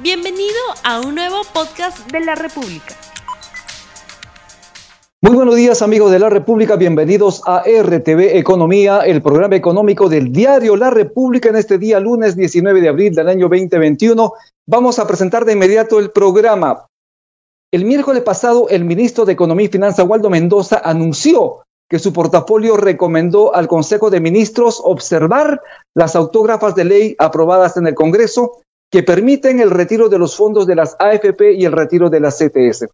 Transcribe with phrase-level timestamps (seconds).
[0.00, 0.54] Bienvenido
[0.84, 2.94] a un nuevo podcast de la República.
[5.20, 10.30] Muy buenos días amigos de la República, bienvenidos a RTV Economía, el programa económico del
[10.30, 14.34] diario La República en este día lunes 19 de abril del año 2021.
[14.68, 16.86] Vamos a presentar de inmediato el programa.
[17.72, 22.76] El miércoles pasado el ministro de Economía y Finanzas, Waldo Mendoza, anunció que su portafolio
[22.76, 25.60] recomendó al Consejo de Ministros observar
[25.96, 30.66] las autógrafas de ley aprobadas en el Congreso que permiten el retiro de los fondos
[30.66, 32.86] de las AFP y el retiro de las CTS.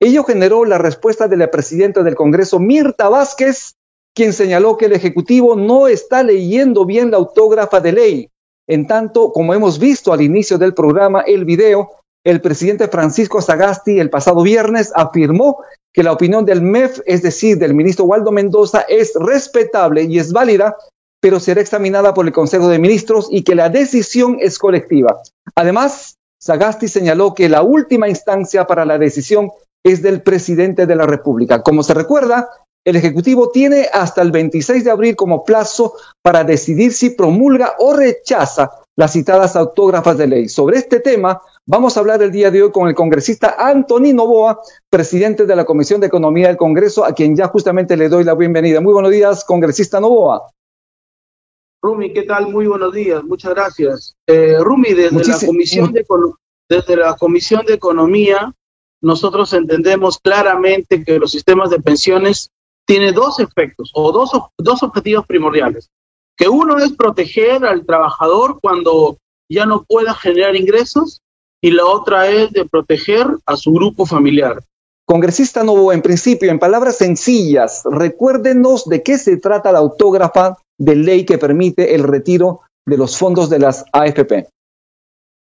[0.00, 3.74] Ello generó la respuesta de la presidenta del Congreso, Mirta Vázquez,
[4.14, 8.30] quien señaló que el Ejecutivo no está leyendo bien la autógrafa de ley.
[8.66, 11.90] En tanto, como hemos visto al inicio del programa, el video,
[12.24, 15.58] el presidente Francisco Sagasti el pasado viernes afirmó
[15.92, 20.32] que la opinión del MEF, es decir, del ministro Waldo Mendoza, es respetable y es
[20.32, 20.76] válida,
[21.20, 25.20] pero será examinada por el Consejo de Ministros y que la decisión es colectiva.
[25.54, 29.50] Además, Sagasti señaló que la última instancia para la decisión
[29.84, 31.62] es del presidente de la República.
[31.62, 32.48] Como se recuerda,
[32.84, 37.92] el Ejecutivo tiene hasta el 26 de abril como plazo para decidir si promulga o
[37.92, 40.48] rechaza las citadas autógrafas de ley.
[40.48, 44.60] Sobre este tema, vamos a hablar el día de hoy con el congresista Antonino Boa,
[44.88, 48.34] presidente de la Comisión de Economía del Congreso, a quien ya justamente le doy la
[48.34, 48.80] bienvenida.
[48.80, 50.50] Muy buenos días, congresista Novoa.
[51.82, 52.48] Rumi, ¿qué tal?
[52.48, 54.14] Muy buenos días, muchas gracias.
[54.26, 56.04] Eh, Rumi, desde la, comisión de,
[56.68, 58.54] desde la Comisión de Economía,
[59.00, 62.50] nosotros entendemos claramente que los sistemas de pensiones
[62.86, 65.88] tienen dos efectos o dos, dos objetivos primordiales.
[66.36, 69.16] Que uno es proteger al trabajador cuando
[69.48, 71.22] ya no pueda generar ingresos
[71.62, 74.62] y la otra es de proteger a su grupo familiar.
[75.06, 80.96] Congresista Novo, en principio, en palabras sencillas, recuérdenos de qué se trata la autógrafa de
[80.96, 84.48] ley que permite el retiro de los fondos de las AFP.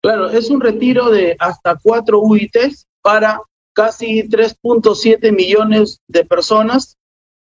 [0.02, 3.40] Claro, es un retiro de hasta cuatro UITs para
[3.72, 6.96] casi 3.7 millones de personas,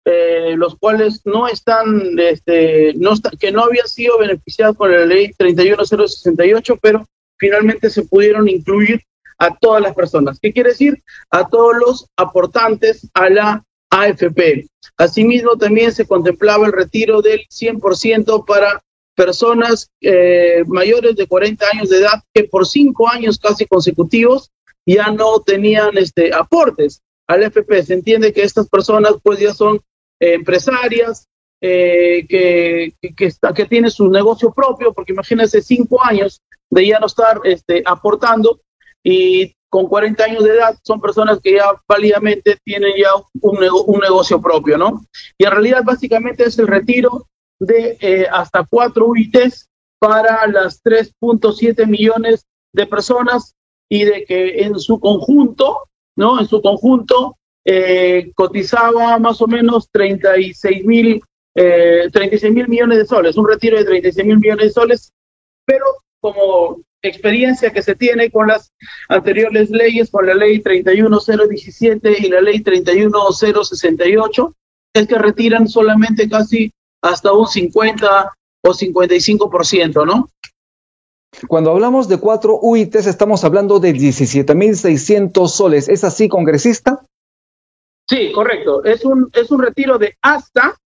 [0.04, 5.32] eh, los cuales no están, este, no que no habían sido beneficiados por la ley
[5.38, 7.06] 31068, pero
[7.38, 9.00] finalmente se pudieron incluir
[9.38, 10.38] a todas las personas.
[10.38, 11.02] ¿Qué quiere decir?
[11.30, 14.68] A todos los aportantes a la AFP.
[14.96, 18.82] Asimismo, también se contemplaba el retiro del 100% para
[19.14, 24.50] personas eh, mayores de 40 años de edad que por cinco años casi consecutivos
[24.86, 27.82] ya no tenían este, aportes al AFP.
[27.82, 29.76] Se entiende que estas personas pues ya son
[30.20, 31.28] eh, empresarias,
[31.60, 33.12] eh, que, que,
[33.54, 36.40] que, tienen su negocio propio, porque imagínense cinco años
[36.70, 38.60] de ya no estar este, aportando
[39.04, 43.10] y con 40 años de edad son personas que ya válidamente tienen ya
[43.40, 45.00] un, negocio propio, ¿no?
[45.38, 47.26] Y en realidad básicamente es el retiro
[47.60, 53.54] de eh, hasta cuatro UITs para las 3.7 millones de personas
[53.88, 56.40] y de que en su conjunto, ¿no?
[56.40, 61.22] En su conjunto eh, cotizaba más o menos 36 mil
[61.54, 65.12] eh, 36 mil millones de soles, un retiro de 36 mil millones de soles,
[65.64, 65.84] pero
[66.20, 68.72] como experiencia que se tiene con las
[69.08, 74.54] anteriores leyes, con la ley 31017 y la ley 31068,
[74.94, 76.72] es que retiran solamente casi
[77.02, 78.32] hasta un 50
[78.62, 80.28] o 55%, ¿no?
[81.48, 85.88] Cuando hablamos de cuatro UITs, estamos hablando de 17.600 soles.
[85.88, 87.06] ¿Es así, congresista?
[88.08, 88.84] Sí, correcto.
[88.84, 90.76] Es un, es un retiro de hasta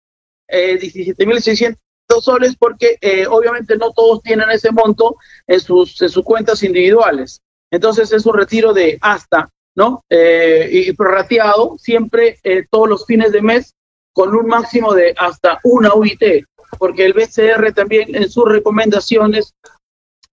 [0.47, 1.77] eh, 17.600
[2.21, 5.17] soles porque eh, obviamente no todos tienen ese monto
[5.47, 7.41] en sus, en sus cuentas individuales.
[7.71, 10.05] Entonces es un retiro de hasta, ¿no?
[10.09, 13.75] Eh, y prorrateado siempre eh, todos los fines de mes
[14.13, 16.45] con un máximo de hasta una UIT,
[16.79, 19.55] porque el BCR también en sus recomendaciones,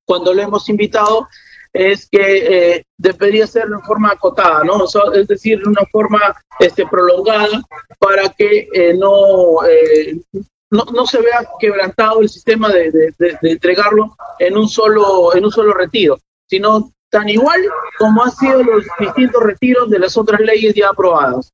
[0.05, 1.27] cuando lo hemos invitado,
[1.73, 4.85] es que debería ser una forma acotada, ¿no?
[5.13, 7.63] es decir, de una forma este, prolongada
[7.97, 9.59] para que no,
[10.71, 15.51] no, no se vea quebrantado el sistema de, de, entregarlo en un solo en un
[15.51, 16.17] solo retiro,
[16.47, 17.61] sino tan igual
[17.99, 21.51] como han sido los distintos retiros de las otras leyes ya aprobadas.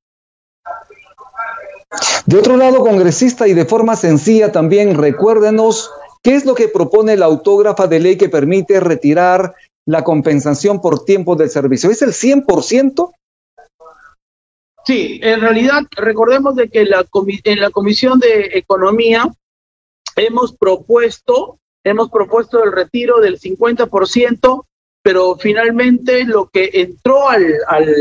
[2.25, 5.89] De otro lado, congresista, y de forma sencilla también, recuérdenos
[6.21, 9.55] qué es lo que propone la autógrafa de ley que permite retirar
[9.85, 11.89] la compensación por tiempo del servicio.
[11.89, 13.11] ¿Es el 100%?
[14.87, 17.05] Sí, en realidad recordemos de que la
[17.43, 19.29] en la Comisión de Economía
[20.15, 24.65] hemos propuesto, hemos propuesto el retiro del 50%,
[25.03, 27.93] pero finalmente lo que entró al, al,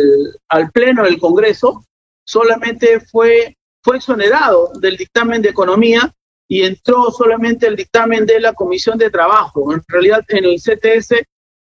[0.48, 1.84] al Pleno del Congreso
[2.24, 6.14] solamente fue, fue exonerado del dictamen de Economía
[6.46, 9.72] y entró solamente el dictamen de la Comisión de Trabajo.
[9.72, 11.16] En realidad en el CTS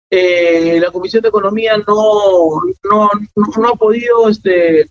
[0.10, 2.62] eh, la Comisión de Economía no,
[2.92, 3.10] no,
[3.58, 4.90] no, ha podido este,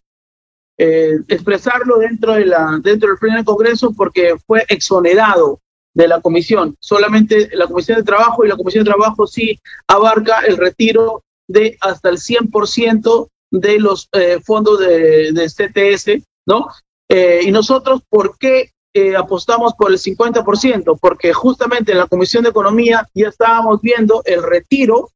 [0.78, 5.60] eh, expresarlo dentro, de la, dentro del pleno del Congreso porque fue exonerado
[5.94, 6.76] de la comisión.
[6.80, 11.76] Solamente la Comisión de Trabajo y la Comisión de Trabajo sí abarca el retiro de
[11.80, 16.68] hasta el 100% de los eh, fondos de, de, CTS, ¿no?
[17.10, 18.70] y nosotros, ¿por qué
[19.18, 20.98] apostamos por el 50%?
[20.98, 25.10] Porque justamente en la Comisión de Economía ya estábamos viendo el retiro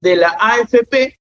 [0.00, 1.18] de la AFP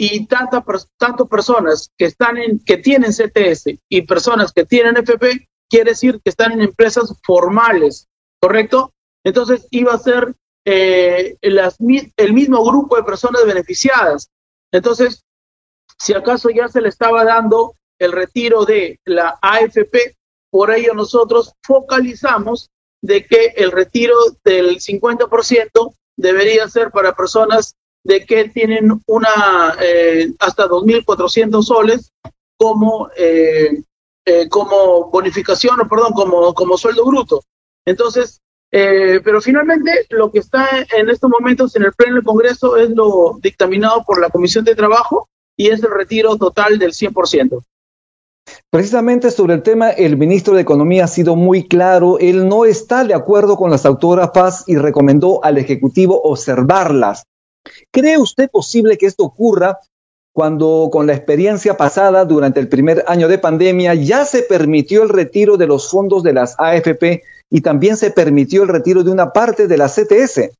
[0.00, 0.64] y tanta,
[0.96, 6.20] tanto personas que están en, que tienen CTS y personas que tienen FP, quiere decir
[6.22, 8.06] que están en empresas formales,
[8.40, 8.94] ¿correcto?
[9.24, 11.78] Entonces iba a ser eh, las,
[12.16, 14.30] el mismo grupo de personas beneficiadas.
[14.70, 15.24] Entonces,
[15.98, 20.16] si acaso ya se le estaba dando el retiro de la AFP,
[20.50, 22.70] por ello nosotros focalizamos
[23.02, 24.14] de que el retiro
[24.44, 27.74] del 50% debería ser para personas
[28.08, 32.10] de que tienen una eh, hasta 2.400 soles
[32.56, 33.82] como, eh,
[34.24, 37.42] eh, como bonificación, perdón, como, como sueldo bruto.
[37.84, 38.40] Entonces,
[38.70, 43.38] pero finalmente lo que está en estos momentos en el pleno del Congreso es lo
[43.42, 47.62] dictaminado por la Comisión de Trabajo y es el retiro total del 100%.
[48.70, 52.18] Precisamente sobre el tema, el ministro de Economía ha sido muy claro.
[52.18, 57.24] Él no está de acuerdo con las autógrafas y recomendó al Ejecutivo observarlas.
[57.90, 59.78] ¿Cree usted posible que esto ocurra
[60.32, 65.08] cuando con la experiencia pasada durante el primer año de pandemia ya se permitió el
[65.08, 69.32] retiro de los fondos de las AFP y también se permitió el retiro de una
[69.32, 70.50] parte de la CTS?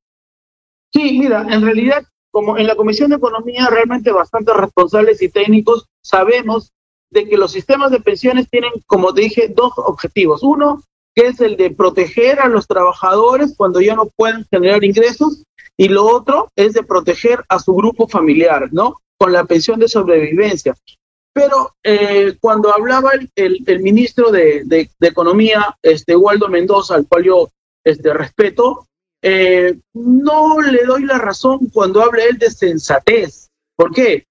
[0.92, 5.86] Sí, mira, en realidad, como en la Comisión de Economía realmente bastante responsables y técnicos,
[6.02, 6.72] sabemos
[7.10, 10.42] de que los sistemas de pensiones tienen, como te dije, dos objetivos.
[10.42, 10.82] Uno,
[11.14, 15.44] que es el de proteger a los trabajadores cuando ya no pueden generar ingresos,
[15.80, 18.96] y lo otro es de proteger a su grupo familiar, ¿no?
[19.16, 20.76] Con la pensión de sobrevivencia.
[21.32, 27.24] Pero eh, cuando hablaba el, el, ministro de, de, Economía, este Waldo Mendoza, al cual
[27.24, 27.48] yo
[27.84, 28.88] este, respeto,
[29.22, 33.48] eh, no le doy la razón cuando habla él de sensatez.
[33.76, 34.26] ¿Por qué?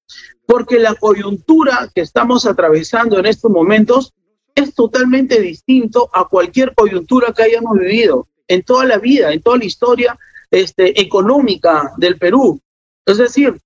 [0.46, 4.12] Porque la coyuntura que estamos atravesando en estos momentos
[4.54, 9.60] es totalmente distinto a cualquier coyuntura que hayamos vivido en toda la vida, en toda
[9.60, 10.20] la historia
[10.52, 12.60] este, económica del Perú.
[13.06, 13.60] Es decir,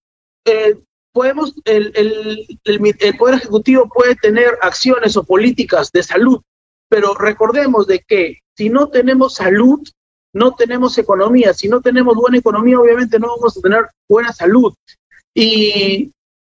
[0.45, 0.78] eh,
[1.13, 6.42] podemos, el, el, el, Poder Ejecutivo puede tener acciones o políticas de salud,
[6.89, 9.81] pero recordemos de que si no tenemos salud,
[10.33, 11.54] no tenemos economía.
[11.54, 14.74] Si no tenemos buena economía, obviamente no vamos a tener buena salud.
[15.33, 16.12] Y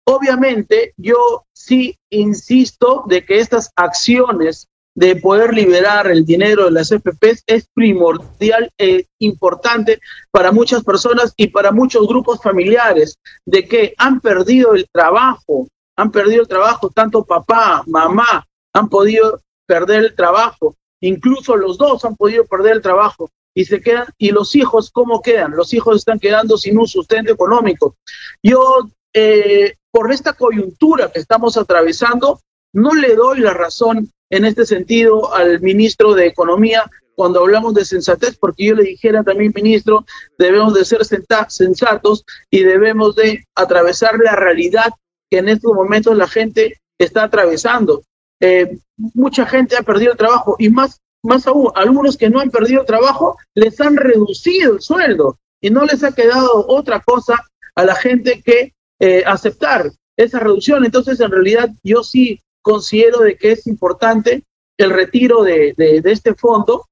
[0.06, 6.90] obviamente yo sí insisto de que estas acciones de poder liberar el dinero de las
[6.90, 10.00] FPs es primordial e importante
[10.32, 16.12] para muchas personas y para muchos grupos familiares, de que han perdido el trabajo, han
[16.12, 22.16] perdido el trabajo, tanto papá, mamá, han podido perder el trabajo, incluso los dos han
[22.16, 25.52] podido perder el trabajo y se quedan, y los hijos, ¿cómo quedan?
[25.52, 27.96] Los hijos están quedando sin un sustento económico.
[28.42, 32.40] Yo, eh, por esta coyuntura que estamos atravesando,
[32.74, 37.86] no le doy la razón en este sentido al ministro de Economía cuando hablamos de
[37.86, 40.06] sensatez, porque yo le dijera también, ministro,
[40.40, 44.92] debemos de ser sensatos y debemos de atravesar la realidad
[45.30, 48.02] que en estos momentos la gente está atravesando.
[48.40, 52.50] Eh, mucha gente ha perdido el trabajo y más, más aún, algunos que no han
[52.50, 57.40] perdido el trabajo les han reducido el sueldo y no les ha quedado otra cosa
[57.76, 60.84] a la gente que eh, aceptar esa reducción.
[60.86, 64.44] Entonces, en realidad, yo sí considero de que es importante
[64.78, 66.88] el retiro de, este fondo.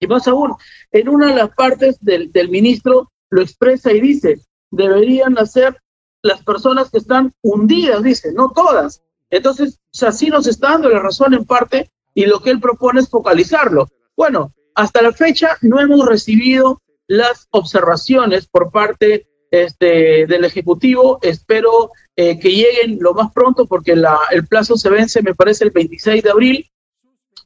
[0.00, 0.54] Y más aún,
[0.90, 5.80] en una de las partes del ministro lo expresa y dice, deberían hacer
[6.22, 9.02] las personas que están hundidas, dice, no todas.
[9.30, 13.10] Entonces, así nos está dando la razón en parte y lo que él propone es
[13.10, 13.88] focalizarlo.
[14.16, 19.26] Bueno, hasta la fecha no hemos recibido las observaciones por parte
[19.62, 21.18] este, del Ejecutivo.
[21.22, 25.64] Espero eh, que lleguen lo más pronto porque la, el plazo se vence, me parece,
[25.64, 26.70] el 26 de abril,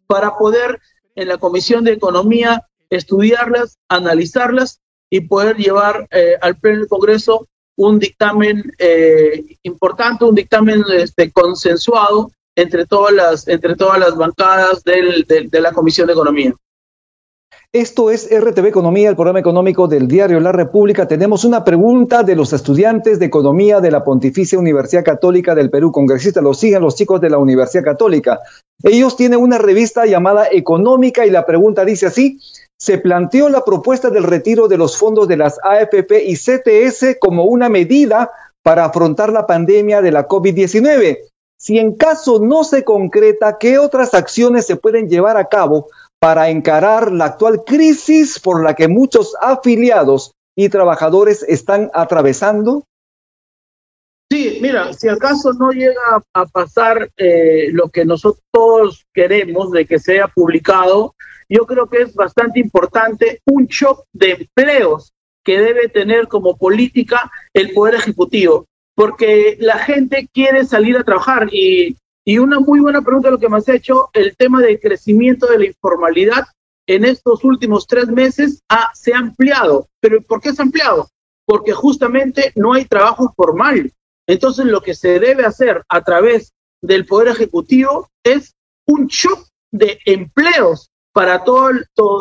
[0.07, 0.81] para poder
[1.15, 7.47] en la Comisión de Economía estudiarlas, analizarlas y poder llevar eh, al Pleno del Congreso
[7.77, 14.83] un dictamen eh, importante, un dictamen este, consensuado entre todas las, entre todas las bancadas
[14.83, 16.55] del, de la Comisión de Economía.
[17.75, 21.07] Esto es RTV Economía, el programa económico del diario La República.
[21.07, 25.93] Tenemos una pregunta de los estudiantes de Economía de la Pontificia Universidad Católica del Perú.
[25.93, 28.41] Congresistas, lo siguen los chicos de la Universidad Católica.
[28.83, 32.41] Ellos tienen una revista llamada Económica y la pregunta dice así,
[32.81, 37.45] se planteó la propuesta del retiro de los fondos de las AFP y CTS como
[37.45, 38.31] una medida
[38.63, 41.19] para afrontar la pandemia de la COVID-19.
[41.61, 45.89] Si en caso no se concreta, ¿qué otras acciones se pueden llevar a cabo
[46.21, 52.85] para encarar la actual crisis por la que muchos afiliados y trabajadores están atravesando?
[54.31, 59.87] Sí, mira, si acaso no llega a pasar eh, lo que nosotros todos queremos de
[59.87, 61.15] que sea publicado,
[61.49, 65.13] yo creo que es bastante importante un shock de empleos
[65.45, 71.49] que debe tener como política el Poder Ejecutivo, porque la gente quiere salir a trabajar
[71.51, 71.97] y,
[72.29, 75.61] y una muy buena pregunta lo que me has hecho, el tema del crecimiento de
[75.61, 76.47] la informalidad
[76.87, 79.89] en estos últimos tres meses ha, se ha ampliado.
[79.99, 81.09] ¿Pero por qué se ha ampliado?
[81.47, 83.91] Porque justamente no hay trabajo formal.
[84.27, 88.55] Entonces, lo que se debe hacer a través del Poder Ejecutivo es
[88.87, 91.73] un shock de empleos para, todo,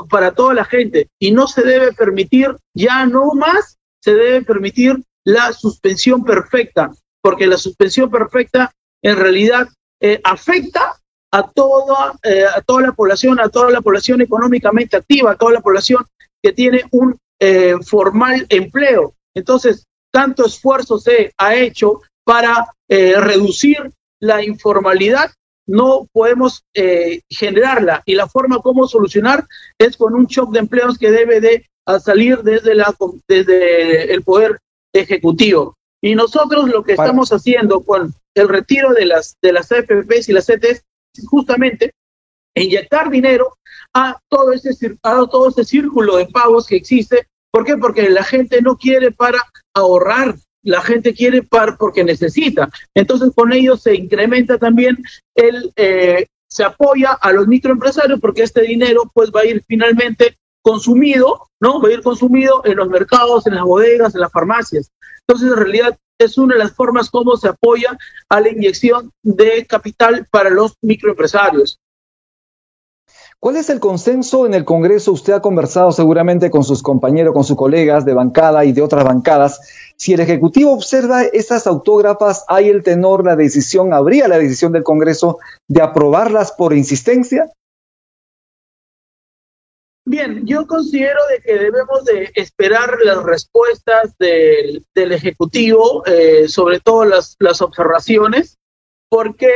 [0.10, 5.04] para toda la gente y no se debe permitir, ya no más, se debe permitir
[5.26, 8.72] la suspensión perfecta, porque la suspensión perfecta
[9.02, 9.68] en realidad
[10.00, 10.96] eh, afecta
[11.32, 15.54] a toda, eh, a toda la población, a toda la población económicamente activa, a toda
[15.54, 16.06] la población
[16.42, 19.14] que tiene un eh, formal empleo.
[19.36, 25.32] Entonces, tanto esfuerzo se ha hecho para eh, reducir la informalidad,
[25.68, 26.64] no podemos
[27.30, 28.02] generarla.
[28.06, 29.46] Y la forma como solucionar
[29.78, 31.66] es con un shock de empleos que debe de
[32.02, 32.96] salir desde, la,
[33.28, 34.60] desde el poder
[34.94, 35.76] ejecutivo.
[36.02, 40.34] Y nosotros lo que estamos haciendo con el retiro de las, de las AFPs y
[40.34, 40.84] las CTs
[41.26, 41.94] justamente
[42.56, 43.58] inyectar dinero
[43.94, 47.28] a todo, ese, a todo ese círculo de pagos que existe.
[47.52, 47.78] ¿Por qué?
[47.78, 49.40] Porque la gente no quiere para
[49.74, 52.70] ahorrar, la gente quiere par porque necesita.
[52.94, 54.98] Entonces con ello se incrementa también
[55.36, 60.38] el, eh, se apoya a los microempresarios porque este dinero pues va a ir finalmente
[60.68, 61.82] consumido, ¿no?
[61.82, 64.92] Va a ir consumido en los mercados, en las bodegas, en las farmacias.
[65.22, 67.98] Entonces en realidad es una de las formas como se apoya
[68.28, 71.80] a la inyección de capital para los microempresarios.
[73.40, 75.14] ¿Cuál es el consenso en el Congreso?
[75.14, 79.06] Usted ha conversado seguramente con sus compañeros, con sus colegas de bancada y de otras
[79.06, 79.62] bancadas.
[79.96, 84.84] Si el Ejecutivo observa esas autógrafas, ¿hay el tenor, la decisión, habría la decisión del
[84.84, 87.52] Congreso de aprobarlas por insistencia?
[90.10, 97.04] Bien, yo considero de que debemos de esperar las respuestas del, Ejecutivo, eh, sobre todo
[97.04, 98.58] las, las observaciones,
[99.10, 99.52] porque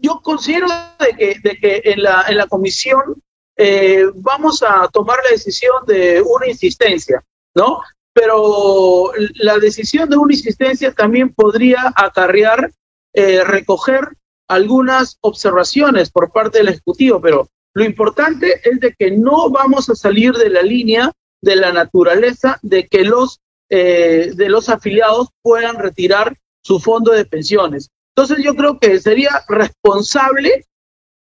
[0.00, 0.66] yo considero
[0.98, 3.22] de que, de que en, la, en la comisión
[3.58, 7.22] eh, vamos a tomar la decisión de una insistencia,
[7.54, 7.82] ¿no?
[8.14, 12.72] Pero la decisión de una insistencia también podría acarrear
[13.12, 14.16] eh, recoger
[14.48, 19.94] algunas observaciones por parte del Ejecutivo, pero lo importante es de que no vamos a
[19.94, 21.12] salir de la línea
[21.42, 27.24] de la naturaleza de que los, eh, de los afiliados puedan retirar su fondo de
[27.24, 27.90] pensiones.
[28.14, 30.66] Entonces yo creo que sería responsable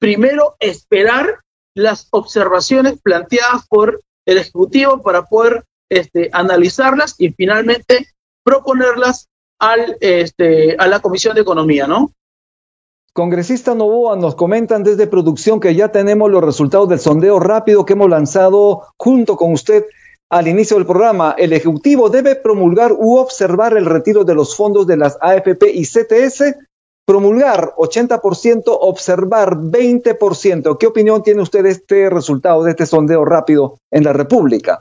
[0.00, 1.40] primero esperar
[1.74, 8.08] las observaciones planteadas por el Ejecutivo para poder este, analizarlas y finalmente
[8.44, 9.28] proponerlas
[9.60, 12.12] al, este, a la Comisión de Economía, ¿no?
[13.18, 17.94] Congresista Novoa, nos comentan desde producción que ya tenemos los resultados del sondeo rápido que
[17.94, 19.86] hemos lanzado junto con usted
[20.30, 21.34] al inicio del programa.
[21.36, 25.82] El Ejecutivo debe promulgar u observar el retiro de los fondos de las AFP y
[25.82, 26.54] CTS
[27.04, 30.78] promulgar 80%, observar 20%.
[30.78, 34.78] ¿Qué opinión tiene usted de este resultado, de este sondeo rápido en la República?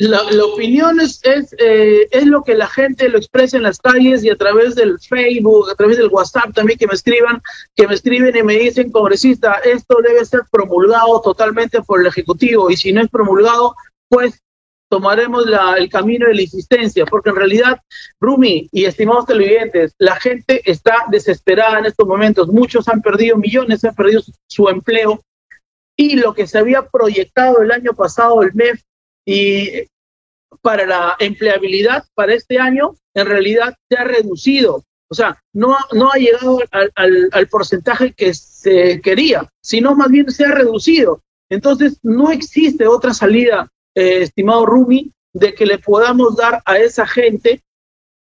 [0.00, 4.30] La, opinión es, eh, es, lo que la gente lo expresa en las calles y
[4.30, 7.42] a través del Facebook, a través del WhatsApp también que me escriban,
[7.74, 12.70] que me escriben y me dicen, congresista, esto debe ser promulgado totalmente por el Ejecutivo
[12.70, 13.74] y si no es promulgado,
[14.08, 14.40] pues
[14.88, 17.80] tomaremos la, el camino de la insistencia, porque en realidad,
[18.20, 22.48] Rumi y estimados televidentes, la gente está desesperada en estos momentos.
[22.48, 25.20] Muchos han perdido millones, han perdido su, empleo
[25.96, 28.80] y lo que se había proyectado el año pasado, el MEF,
[29.30, 29.86] y
[30.62, 34.82] para la empleabilidad para este año, en realidad se ha reducido.
[35.10, 40.30] O sea, no, no ha llegado al, al, porcentaje que se quería, sino más bien
[40.30, 41.20] se ha reducido.
[41.50, 47.06] Entonces, no existe otra salida eh, estimado Rumi, de que le podamos dar a esa
[47.06, 47.62] gente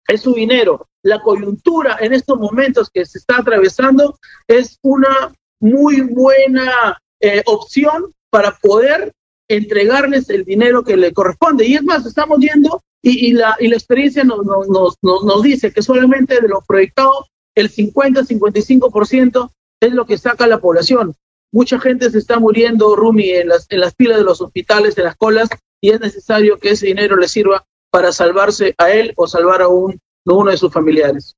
[0.08, 0.88] es su dinero.
[1.02, 8.14] La coyuntura en estos momentos que se está atravesando es una muy buena eh, opción
[8.30, 9.12] para poder
[9.56, 11.66] entregarles el dinero que le corresponde.
[11.66, 14.68] Y es más, estamos viendo y, la, y la experiencia nos, nos,
[15.02, 19.50] nos, nos dice que solamente de lo proyectado, el 50-55%
[19.82, 21.16] es lo que saca la población.
[21.52, 25.06] mucha gente se está muriendo, Rumi, en las, en las filas de los hospitales, en
[25.06, 25.50] las colas,
[25.82, 29.68] y es necesario que ese dinero le sirva para salvarse a él o salvar a
[29.68, 31.36] un, uno de sus familiares.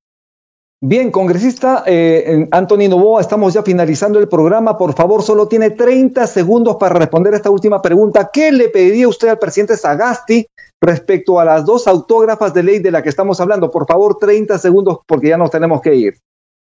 [0.86, 4.78] Bien, congresista eh, Anthony Novoa, estamos ya finalizando el programa.
[4.78, 8.30] Por favor, solo tiene 30 segundos para responder a esta última pregunta.
[8.34, 10.46] ¿Qué le pediría usted al presidente Sagasti
[10.82, 13.72] respecto a las dos autógrafas de ley de la que estamos hablando?
[13.72, 16.16] Por favor, 30 segundos porque ya nos tenemos que ir.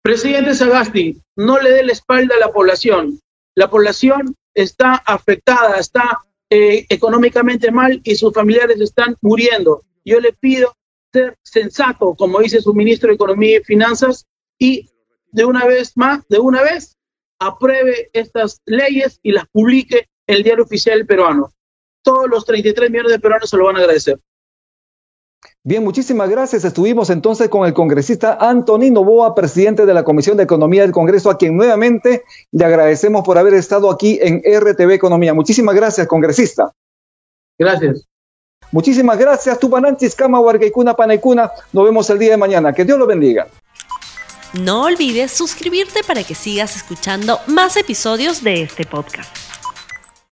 [0.02, 3.19] Presidente Sagasti, no le dé la espalda a la población.
[3.54, 6.19] La población está afectada, está
[6.50, 9.85] eh, económicamente mal y sus familiares están muriendo.
[10.04, 10.75] Yo le pido
[11.12, 14.26] ser sensato, como dice su ministro de Economía y Finanzas,
[14.59, 14.90] y
[15.31, 16.97] de una vez más, de una vez,
[17.38, 21.52] apruebe estas leyes y las publique en el diario oficial peruano.
[22.02, 24.19] Todos los 33 millones de peruanos se lo van a agradecer.
[25.64, 26.64] Bien, muchísimas gracias.
[26.64, 31.31] Estuvimos entonces con el congresista Antonino Boa, presidente de la Comisión de Economía del Congreso,
[31.31, 35.35] a quien nuevamente le agradecemos por haber estado aquí en RTV Economía.
[35.35, 36.73] Muchísimas gracias, congresista.
[37.59, 38.09] Gracias.
[38.73, 41.52] Muchísimas gracias, Tupananchis, Kama, Huargaicuna, Panaicuna.
[41.73, 42.73] Nos vemos el día de mañana.
[42.73, 43.47] Que Dios lo bendiga.
[44.55, 49.51] No olvides suscribirte para que sigas escuchando más episodios de este podcast.